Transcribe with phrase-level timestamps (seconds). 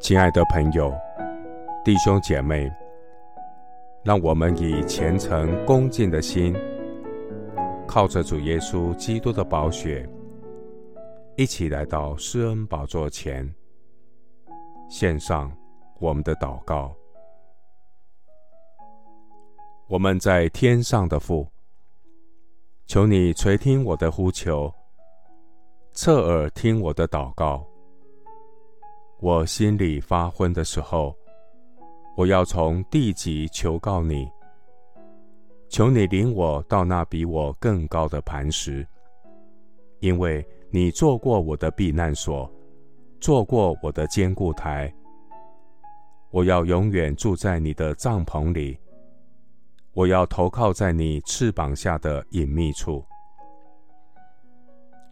[0.00, 0.90] 亲爱的朋友、
[1.84, 2.72] 弟兄姐妹，
[4.02, 6.56] 让我们以虔诚恭敬的心，
[7.86, 10.08] 靠着主耶稣基督的宝血，
[11.36, 13.54] 一起来到施恩宝座前，
[14.88, 15.52] 献上
[15.98, 16.96] 我们的祷告。
[19.86, 21.46] 我们在天上的父，
[22.86, 24.72] 求你垂听我的呼求，
[25.92, 27.66] 侧耳听我的祷告。
[29.22, 31.14] 我心里发昏的时候，
[32.16, 34.26] 我要从地极求告你，
[35.68, 38.86] 求你领我到那比我更高的磐石，
[39.98, 42.50] 因为你做过我的避难所，
[43.20, 44.90] 做过我的坚固台。
[46.30, 48.78] 我要永远住在你的帐篷里，
[49.92, 53.04] 我要投靠在你翅膀下的隐秘处。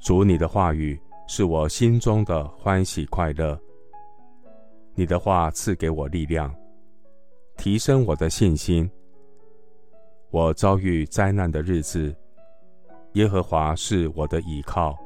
[0.01, 3.61] 主，你的话语是我心中的欢喜快乐。
[4.99, 6.53] 你的话赐给我力量，
[7.57, 8.91] 提升我的信心。
[10.31, 12.13] 我遭遇灾难的日子，
[13.13, 14.99] 耶和华是我的依靠。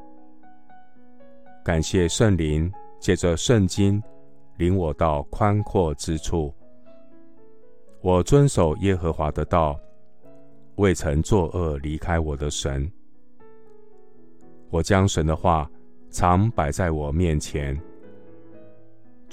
[1.63, 4.01] 感谢圣灵借着圣经
[4.57, 6.51] 领我到宽阔之处。
[8.01, 9.79] 我遵守耶和华的道，
[10.77, 12.91] 未曾作恶离开我的神。
[14.71, 15.69] 我将神的话
[16.09, 17.79] 常摆在我面前。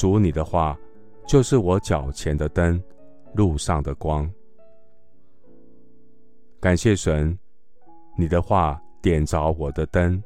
[0.01, 0.75] 主，你的话
[1.27, 2.83] 就是我脚前的灯，
[3.35, 4.27] 路上的光。
[6.59, 7.39] 感谢神，
[8.17, 10.23] 你的话点着我的灯。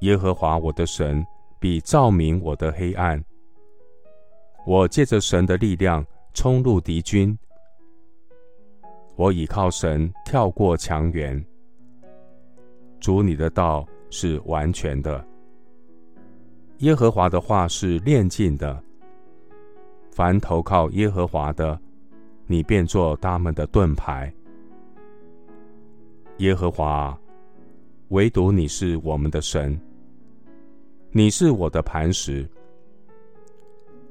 [0.00, 1.22] 耶和华我的神
[1.60, 3.22] 必照明我的黑暗。
[4.66, 6.02] 我借着神的力量
[6.32, 7.38] 冲入敌军。
[9.14, 11.44] 我倚靠神跳过墙垣。
[12.98, 15.22] 主，你的道是完全的。
[16.82, 18.82] 耶和华的话是炼净的。
[20.10, 21.78] 凡投靠耶和华的，
[22.48, 24.32] 你便做他们的盾牌。
[26.38, 27.16] 耶和华，
[28.08, 29.80] 唯独你是我们的神，
[31.12, 32.48] 你是我的磐石。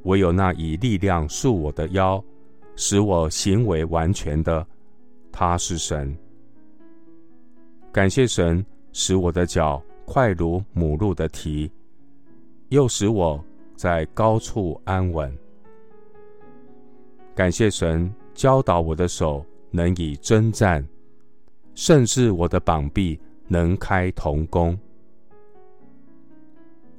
[0.03, 2.23] 唯有那以力量束我的腰，
[2.78, 4.66] 使我行为完全的，
[5.29, 6.17] 他是神。
[7.91, 11.69] 感谢神，使我的脚快如母鹿的蹄。
[12.72, 13.44] 又使我
[13.76, 15.38] 在高处安稳。
[17.36, 20.88] 感谢神教导我的手能以征战，
[21.76, 24.78] 甚至我的膀臂能开铜弓。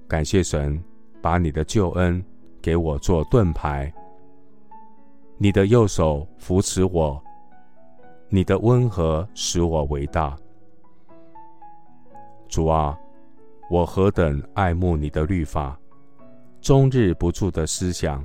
[0.06, 0.78] 感谢神
[1.22, 2.22] 把你的救恩
[2.60, 3.90] 给我做盾牌，
[5.38, 7.18] 你的右手扶持我，
[8.28, 10.36] 你的温和使我为大。
[12.46, 12.94] 主啊。
[13.70, 15.78] 我何等爱慕你的律法，
[16.60, 18.22] 终日不住的思想。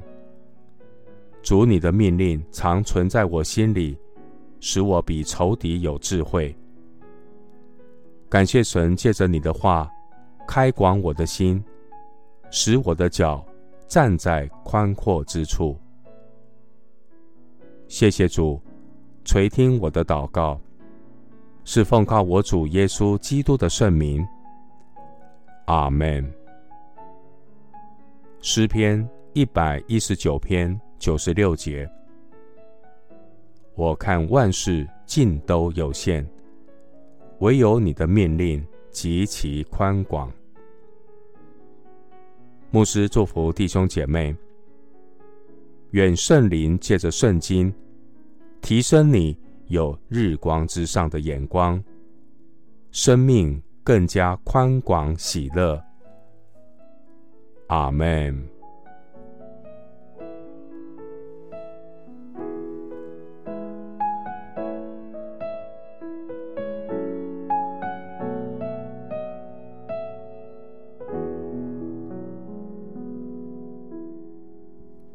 [1.42, 3.98] 主，你的命令常存在我心里，
[4.60, 6.54] 使我比仇敌有智慧。
[8.28, 9.90] 感谢神借着你的话，
[10.46, 11.64] 开广我的心，
[12.52, 13.46] 使我的脚
[13.88, 15.78] 站在宽阔之处。
[17.88, 18.62] 谢谢主，
[19.24, 20.60] 垂听我的祷告，
[21.64, 24.28] 是奉靠我主耶稣基督的圣名。
[25.68, 26.26] 阿门。
[28.40, 31.90] 诗篇一百一十九篇九十六节：
[33.76, 36.26] 我看万事尽都有限，
[37.40, 40.32] 唯有你的命令极其宽广。
[42.72, 44.34] 牧师祝福弟兄姐妹，
[45.92, 47.74] 愿圣灵借着圣经
[48.62, 51.84] 提升你有日光之上的眼光，
[52.92, 55.82] 生命更加宽广喜乐。
[57.70, 58.57] 阿门。